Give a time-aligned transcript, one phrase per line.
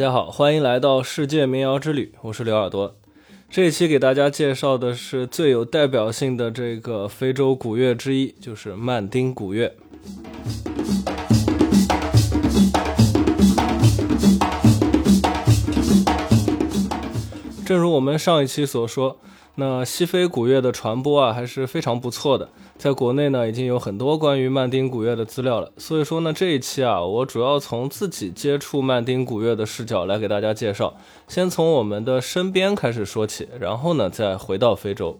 [0.00, 2.96] 大家好，欢迎来到世界民谣之旅，我是刘耳朵。
[3.50, 9.76] 这一期给大家介绍的是最有代表性的这个非洲古乐之一，就是曼丁古乐。
[17.66, 19.18] 正如我们上一期所说。
[19.56, 22.48] 那西非古乐的传播啊，还是非常不错的。
[22.78, 25.70] 在国内呢，已经有很多关于曼丁古乐的资料了。
[25.76, 30.94] 所以说呢，这一期啊，我主要从自己接触曼丁古乐的视角来给大家介绍。
[31.28, 35.18] 先从我们的身边开始说起，然后呢，再回到非洲。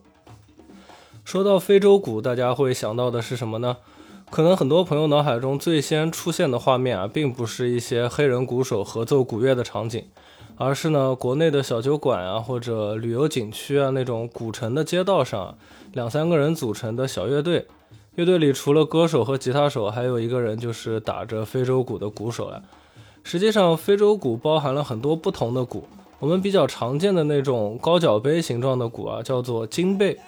[1.25, 3.77] 说到非洲鼓，大家会想到的是什么呢？
[4.31, 10.05] 可能很多朋友脑海中最先出现的画面啊，并不是一些黑人鼓手合奏鼓乐的场景。
[10.63, 15.57] 而是呢，国内的小酒馆啊，或者旅游景区啊，那种古城的街道上，
[15.95, 17.67] 两三个人组成的小乐队，
[18.17, 22.61] 乐队里除了歌手和吉他手，还有一个人就是打着非洲鼓的鼓手呀。
[23.25, 25.85] 实际上，非洲鼓包含了很多不同的鼓，
[26.19, 30.19] 我们比较常见的那种高脚杯形状的鼓啊，叫做金贝。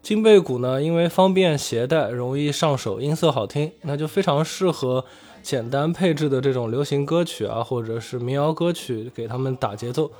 [0.00, 5.04] 金贝鼓呢，因为方便携带，容易上手，音色好听，那就非常适合。
[5.46, 10.10] 简单配置的这种流行歌曲啊，或者是民谣歌曲，给他们打节奏，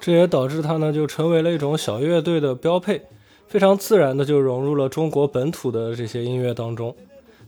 [0.00, 3.02] 这也导致它呢就成为了一种小乐队的标配，
[3.46, 6.96] 非常自然的就融入了中国本土的这些音乐当中。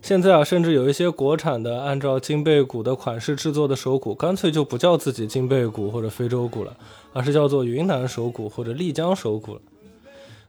[0.00, 6.76] 现在啊，甚至有一些国产的按照金贝鼓的款式制作的手鼓，干脆就不叫自己金贝鼓或者非洲鼓了，
[7.12, 9.60] 而是叫做云南手鼓或者丽江手鼓了。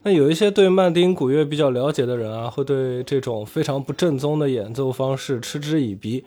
[0.04, 6.24] 那有一些对曼丁古乐比较了解的人啊，会对这种非常不正宗的演奏方式嗤之以鼻，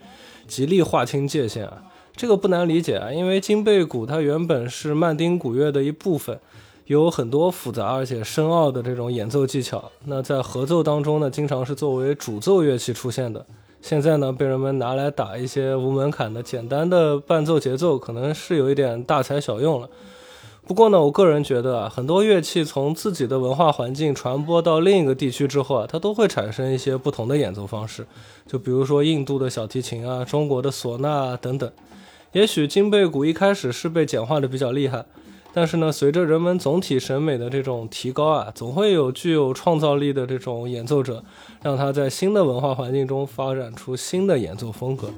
[0.47, 1.83] 极力划清界限啊。
[2.14, 6.39] 这个不难理解啊，因为金贝鼓它原本是曼丁古乐的一部分，
[6.86, 9.91] 有很多复杂而且深奥的这种演奏技巧。
[10.05, 13.44] 那在合奏当中呢，经常是作为主奏乐器出现的。
[13.83, 19.91] 现在呢，被人们拿来打一些无门槛的简单的伴奏节奏，可能是有一点大材小用了。
[20.66, 28.06] 不过呢，我个人觉得啊，很多乐器从自己的文化环境传播到另一个地区之后啊，它都会产生一些不同的演奏方式。
[28.47, 31.70] 就比如说印度的小提琴啊，中国的唢呐啊等等。
[32.32, 35.04] 也许金贝鼓一开始是被简化的比较厉害，
[35.52, 41.22] 但是呢，随着人们总体审美的这种提高啊，总会有具有创造力的这种演奏者，
[41.62, 45.10] 让他在新的文化环境中发展出新的演奏风格。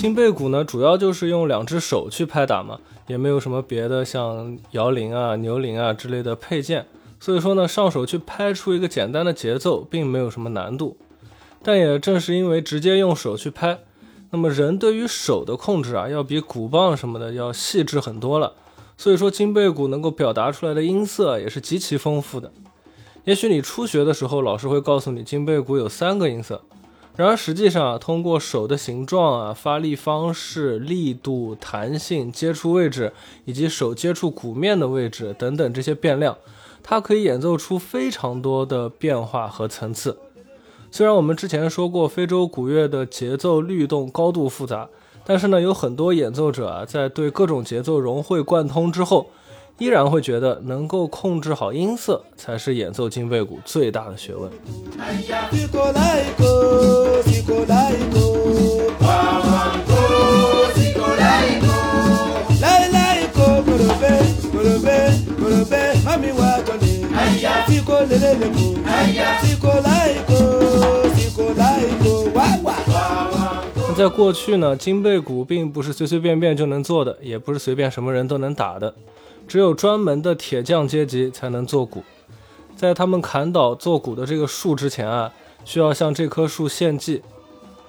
[0.00, 6.86] 金贝鼓呢，主要就是用两只手去拍打嘛，也没有什么别的，像摇铃啊、牛铃啊之类的配件，
[7.20, 10.96] 所以说呢，上手去拍出一个简单的节奏，并没有什么难度。
[11.62, 13.80] 但也正是因为直接用手去拍，
[14.30, 18.54] 那么人对于手的控制啊，要比鼓棒什么的要细致很多了，
[18.96, 22.50] 所以说金贝鼓能够表达出来的音色也是极其丰富的。
[23.24, 26.62] 也许你初学的时候，老师会告诉你金贝鼓有三个音色。
[27.16, 33.12] 然而实际上啊，通过手的形状啊、发力方式、力度、弹性、接触位置
[33.44, 36.38] 以及手接触鼓面的位置等等这些变量，
[36.82, 40.16] 它可以演奏出非常多的变化和层次。
[40.90, 44.88] 虽然我们之前说过非洲鼓乐的节奏律动高度复杂，
[45.24, 49.30] 但是呢，有很多演奏者啊，在对各种节奏融会贯通之后。
[49.80, 54.50] 依然会觉得能够控制好音色才是演奏金贝鼓最大的学问。
[73.88, 78.94] 那在过去呢，金贝鼓并不是随随便便就能做的，也不是随便什么人都能打的。
[79.50, 82.04] 只有专门的铁匠阶级才能做鼓，
[82.76, 85.32] 在他们砍倒做鼓的这个树之前啊，
[85.64, 87.20] 需要向这棵树献祭，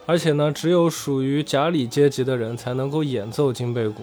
[0.07, 4.01] 而且呢，只有属于甲里阶级的人才能够演奏金贝鼓。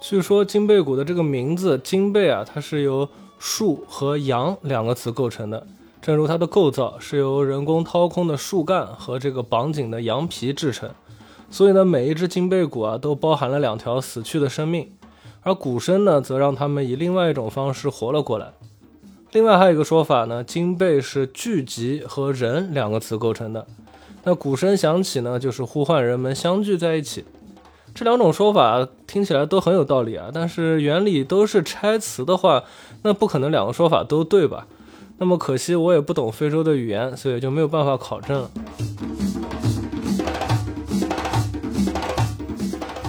[0.00, 3.08] 据说金贝鼓的这个名字“金贝”啊，它是由
[3.40, 5.66] 树和羊两个词构成的，
[6.00, 10.88] 正如它的构造是由人工掏空的树干和这个绑紧的羊皮制成，
[11.50, 14.92] 所以呢，每一只金贝鼓啊，都包含了两条死去的生命。
[15.42, 18.52] 而鼓声呢，则让他们以另外一种方式活了过来。
[19.32, 23.66] 另外还有一个说法呢，金贝是聚集和人两个词构成的。
[24.24, 27.24] 那鼓声响起呢，就是呼唤人们相聚在一起。
[27.94, 32.64] 这两种说法听起来都很有道理啊，但是原理都是拆词的话，
[33.02, 34.66] 那不可能两个说法都对吧？
[35.18, 38.50] 那么可惜我也不懂非洲的语言，所以就没有办法考证了。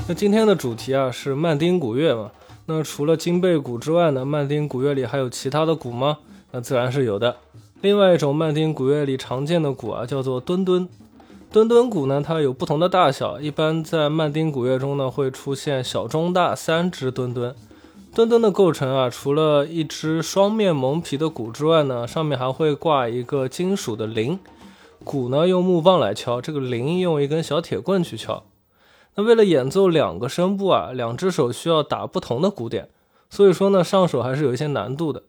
[0.10, 2.32] 那今天的主题啊是曼丁古乐嘛？
[2.66, 6.18] 那除了金贝鼓之外呢，曼丁鼓乐里还有其他的鼓吗？
[6.50, 7.38] 那自然是有的。
[7.82, 10.90] 另外一种曼丁鼓乐里常见的鼓啊，叫做墩墩。
[11.52, 17.54] 墩墩鼓呢，它有不同的大小，一般在曼丁鼓乐中呢，会出现小、中、大三支墩墩。
[18.16, 24.40] 墩墩的构成啊，除了一只双面蒙皮的鼓之外呢，上面还会挂一个金属的铃。
[25.04, 28.44] 鼓呢用木棒来敲，这个铃用一根小铁棍去敲。
[29.22, 32.90] 为了演奏两个声部啊，两只手需要打不同的鼓点，
[33.30, 35.24] 所以说呢，上手还是有一些难度的。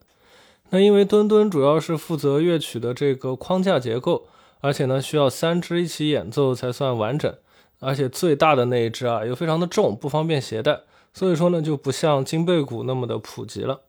[0.69, 4.27] 那因为墩墩主要是负责乐曲的这个框架结构，
[4.61, 7.33] 而且呢需要三支一起演奏才算完整，
[7.79, 10.79] 而且最大的那一支啊又非常的重，不方便携带，
[11.13, 13.81] 所以说呢就不像金贝鼓那么的普及了。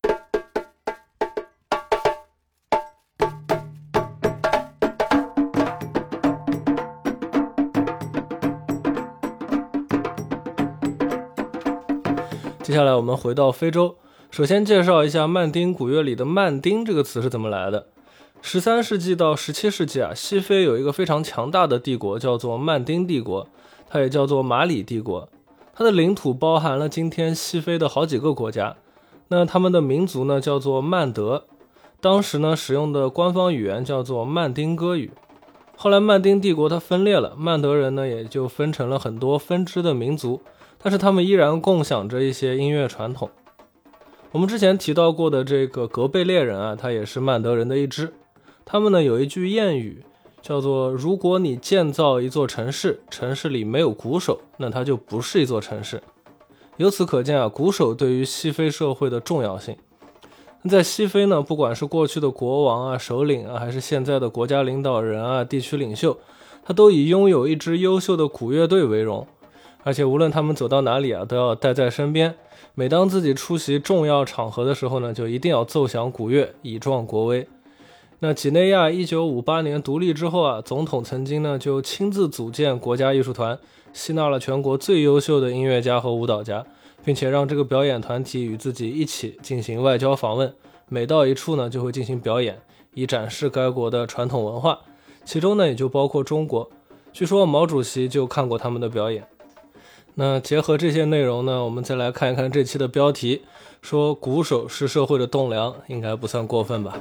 [12.63, 13.97] 接下来我们回到非洲，
[14.31, 17.89] 首先介绍一下曼丁古乐里的“曼丁”这个词是怎么来的。
[18.41, 23.49] 十三世纪到十七世纪啊，西非有一个非常强大的帝国，叫做曼丁帝国，
[23.91, 25.29] 它也叫做马里帝国。
[25.75, 28.77] 它的领土包含了今天西非的好几个国家。
[29.27, 31.47] 那他们的民族呢，叫做曼德。
[32.01, 35.11] 当时呢，使用的官方语言叫做曼丁歌语。
[35.77, 40.41] 后来曼丁帝国它分裂了，曼德人呢也就分成了很多分支的民族。
[40.83, 43.31] 但是他们依然共享着一些音乐传统。
[44.33, 48.13] 我们之前提到过的这个格贝猎人啊，他也是曼德人的一支。
[48.65, 50.03] 他们呢有一句谚语，
[50.41, 56.03] 叫做“如果你建造一座城市，城市里没有鼓手，那它就不是一座城市。”
[56.79, 59.77] 由此可见啊，鼓手对于西非社会的重要性。
[60.69, 66.17] 在西非呢，不管是过去的国王啊、首领啊，还是现在的国家领导人啊、地区领袖，
[66.65, 69.27] 他都以拥有一支优秀的鼓乐队为荣。
[69.83, 72.35] 而且无论他们走到哪里啊，都要带在身边。
[72.75, 77.47] 每当自己出席重要场合的时候呢，就一定要奏响鼓乐，以壮国威。
[78.21, 83.59] 那几内亚一九五八年独立之后啊，总统曾经呢就亲自组建国家艺术团，
[83.93, 86.65] 吸纳了全国最优秀的音乐家和舞蹈家，
[87.05, 90.55] 并且让这个表演团体与自己一起进行外交访问。
[90.89, 92.61] 每到一处呢，就会进行表演，
[92.95, 94.79] 以展示该国的传统文化。
[95.25, 96.71] 其中呢，也就包括中国。
[97.13, 99.27] 据说毛主席就看过他们的表演。
[100.15, 103.43] 那结合这些内容呢，我们再来看一看这期的标题，
[103.81, 107.01] 说鼓手是社会的栋梁，应该不算过分吧。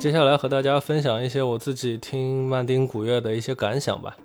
[0.00, 4.16] 接下来和大家分享一些我自己听曼丁古乐的一些感想吧。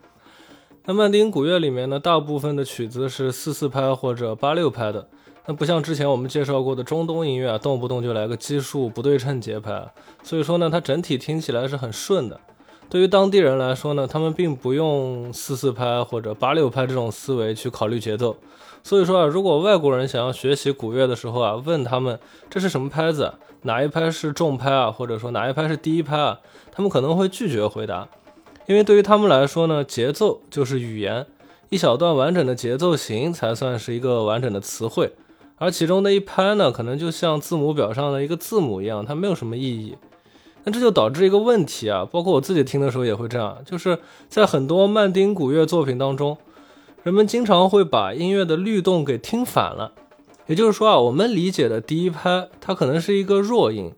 [0.86, 5.10] 那曼丁古乐里面呢，大部分的曲子是四四拍或者八六拍的。
[5.46, 9.86] 那不像之前我们介绍过的中东音乐啊，动不动就来个奇数不对称节拍。
[10.24, 12.40] 所以说呢，它整体听起来是很顺的。
[12.90, 18.38] 对于当地人来说呢，他们并不用四四拍或者八六拍这种思维去考虑节奏。
[18.84, 23.34] 所以说啊，如果外国人想要学习古乐的时候啊，问他们这是什么拍子，
[23.64, 26.40] 哪一拍是重拍啊，或者说哪一拍是第一拍啊，
[26.72, 28.08] 他们可能会拒绝回答，
[28.68, 31.26] 因为对于他们来说呢，节奏就是语言，
[31.70, 35.14] 一小段完整的节奏型才算是一个完整的词汇，
[35.58, 39.98] 而其中的一拍呢，可能就像字母表上的一个字母一样，它没有什么意义。
[40.66, 46.38] 那这就导致一个问题啊，包括我自己听的时候也会这样，就是在很多曼丁古乐作品当中。
[47.04, 49.92] 人们经常会把音乐的律动给听反了，
[50.48, 53.94] 也就是说啊，我们理解的第一拍它可能是一个弱音，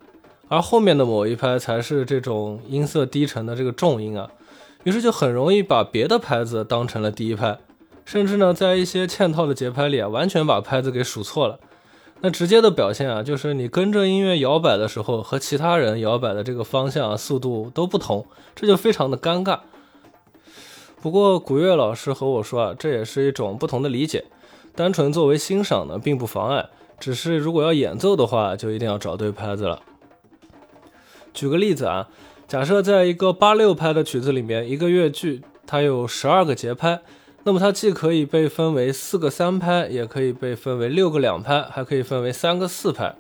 [0.49, 4.29] 而后面的某一拍才是这种音色低沉的这个重音啊，
[4.83, 7.57] 于是就很容易把别的拍子当成了第一拍，
[8.03, 11.57] 甚至呢，在一些嵌套的节拍里啊，完全把拍子给数错了。
[12.21, 19.59] 那直接的表现啊，就是你跟着音乐摇摆的时候，和其他人摇摆的这个方向啊、速度都不同，这就非常的尴尬。
[20.99, 24.25] 不过古乐老师和我说啊，这也是一种不同的理解，
[24.73, 26.67] 单纯作为欣赏呢，并不妨碍。
[26.99, 29.83] 只是如果要演奏的话，就一定要找对拍子了。
[31.35, 32.09] 举个例子啊，
[32.47, 37.01] 假设在一个八六拍的曲子里面，一个乐句它有十二个节拍，
[37.47, 43.15] 那么它既可以被分为四个三拍，也可以被分为六个两拍，还可以分为三个四拍。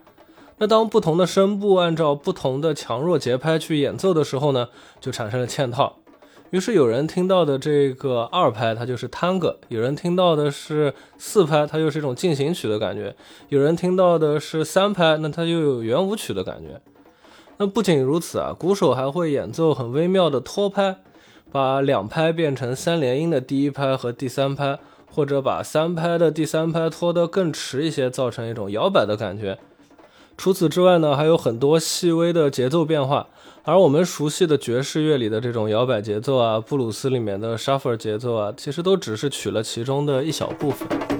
[0.57, 4.67] 那当不同的声部按照不同的强弱节拍去演奏的时候呢，
[4.99, 5.99] 就产生了嵌套。
[6.49, 13.13] 于是有人听到的这个二拍，它就是探戈；有人听到的是四拍，它又是一种进行曲的感觉；
[13.47, 16.81] 有人听到的是三拍，那它又有圆舞曲的感觉。
[17.59, 20.97] 那不仅如此啊，鼓手还会演奏很微妙的拖拍，
[21.51, 24.77] 把两拍变成三连音的第一拍和第三拍，
[25.09, 29.57] 或者把三拍的第三拍拖得更迟一些，造成一种摇摆的感觉。
[30.37, 33.27] 除此之外呢，还有很多细微的节奏变化。
[33.63, 41.16] 而我们熟悉的爵士乐里的这种摇摆节奏啊，布鲁斯里面的 shuffle 节奏啊，其实都只是取了其中的一小部分。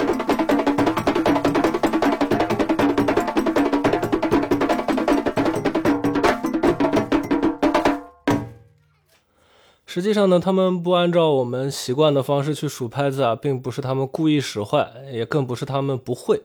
[9.98, 16.44] 实际上呢，他们不按照我们习惯的方式去数拍子啊，并不是他们故意使坏，也更不是他们不会。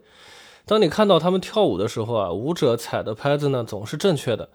[0.64, 4.48] 当你看到他们跳舞的时候啊，舞者踩的拍子呢总是正确的。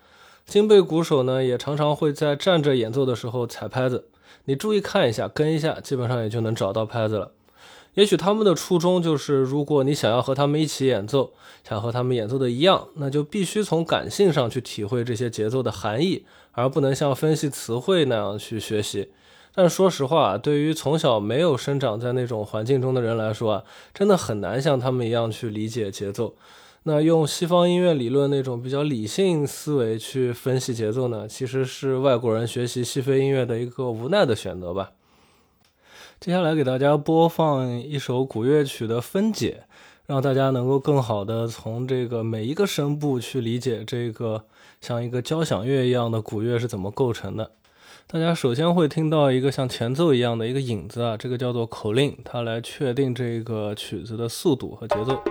[0.47, 4.05] 金贝鼓手呢，也常常会在站着演奏的时候踩拍子。
[4.45, 7.33] 你注意看一下，跟一下，基本上也就能找到拍子了。
[7.93, 16.25] 也许他们的初衷就是，如果你想要和他们一起演奏，想和他们演奏的一样，那就必须从感性上去体会这些节奏的含义，
[16.57, 19.11] 而不能像分析词汇那样去学习。
[19.53, 26.35] 但说实话，对于从小没有生长在那种环境中的人来说啊，真的很难像他们一样去理解节奏。
[26.83, 34.91] 那用西方音乐理论那种比较理性思维去分析节奏呢，其实是外国人学习西非音乐的一个无奈的选择吧。
[36.19, 39.65] 接下来给大家播放一首古乐曲的分解，
[40.07, 44.45] 让大家能够更好的从这个每一个声部去理解这个
[44.79, 47.51] 像一个交响乐一样的古乐是怎么构成的。
[48.07, 55.21] 大家首先会听到一个像前奏一样的一个影子啊，这个叫做口令，它来确定这个曲子的速度和节奏。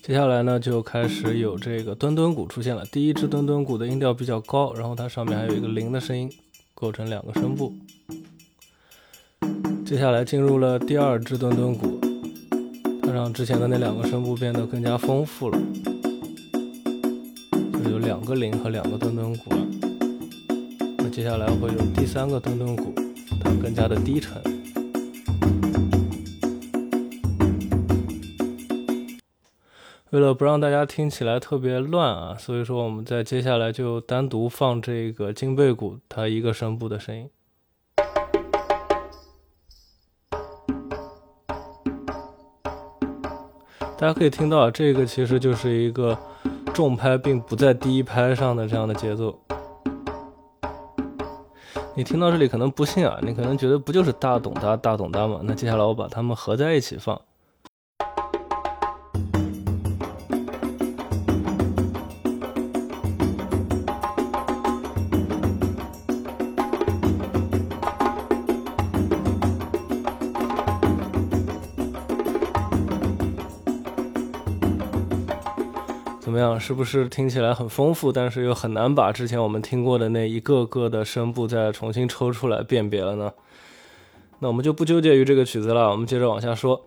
[0.00, 2.86] 接下来呢，就开始有这个墩墩鼓出现了。
[2.86, 6.30] 第一支墩墩鼓的音调比较高，然后它上面还有一个零的声音，
[6.74, 7.74] 构成两个声部。
[9.84, 12.00] 接下来进入了第二支墩墩鼓，
[13.12, 15.58] 让之前的那两个声部变得更加丰富了，
[17.84, 19.66] 就有两个零和两个墩墩鼓了。
[20.98, 22.94] 那接下来会有第三个墩墩鼓，
[23.42, 24.40] 它更加的低沉。
[30.10, 37.28] 为了不让大家听起来特别乱啊，所以说我们在接下来就单独放这个金贝鼓它一个声部的声音。
[44.02, 46.18] 大家可以听到，这个其实就是一个
[46.74, 49.38] 重拍并不在第一拍上的这样的节奏。
[51.94, 55.38] 你听到这里可能不信啊，你可能觉得不就是大咚哒大咚哒吗？
[55.44, 57.16] 那接下来我把它们合在一起放。
[76.58, 83.32] 是不是听起来很丰富，但是又很难把之前我们听过的那一个个的声部再重新抽出来辨别了呢？
[84.40, 86.82] 那我们就不纠结于这个曲子了，我们接着往下说。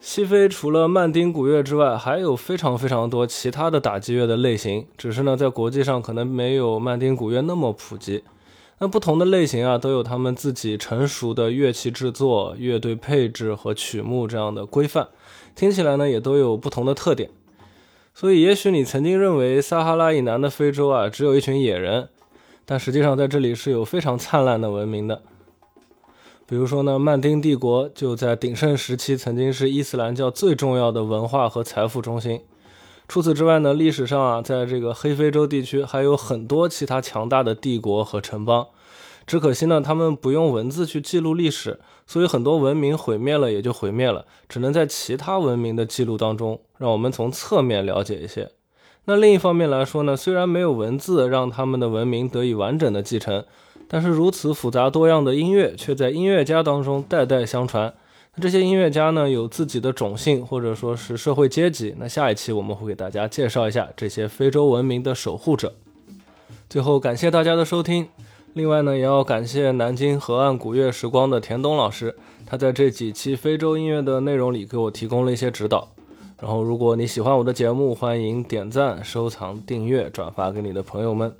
[0.00, 8.24] 西非除了曼丁古乐之外，还有非常非常多其他的打击乐的类型，只是呢，在国际上可能没有曼丁古乐那么普及。
[8.78, 15.06] 那不同的类型啊，都有他们自己成熟的乐器制作、乐队配置和曲目这样的规范，
[15.54, 17.30] 听起来呢，也都有不同的特点。
[18.14, 22.08] 所以，也许你曾经认为撒哈拉以南的非洲啊，只有一群野人，
[22.64, 25.22] 但实际上在这里是有非常灿烂的文明的。
[26.46, 32.42] 比如说呢，曼丁帝国就在鼎盛时期曾经是伊斯兰教最重要的文化和财富中心。
[33.08, 38.66] 除此之外呢，历史上啊，在这个黑非洲地区还有很多其他强大的帝国和城邦。
[39.26, 48.50] 只可惜呢，他们不用文字去记录历史，所以很多文明毁灭了也就毁灭了，只能在其他文明的记录当中，让我们从侧面了解一些。
[49.04, 53.44] 那另一方面来说呢，虽然没有文字让他们的文明得以完整的继承，
[53.86, 57.94] 但是如此复杂多样的音乐却在音乐家当中代代相传。
[58.34, 61.94] 那这些音乐家呢，有自己的种姓或者说是社会阶级。
[61.98, 65.74] 那下一期我们会给大家介绍一下这些非洲文明的守护者。
[66.68, 68.08] 最后，感谢大家的收听。
[68.54, 75.88] 另外呢，也要感谢南京河岸古乐时光的田东老师，他在这几期非洲音乐的内容里给我提供了一些指导。
[76.42, 81.32] 然后，如果你喜欢我的节目，欢迎点赞、收藏、订阅、转发给你的朋友们。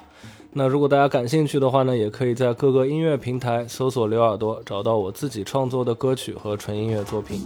[0.52, 7.40] 那如果大家感兴趣的话呢，也可以在各个音乐平台搜索“刘耳朵”，找到我自己创作的歌曲和纯音乐作品。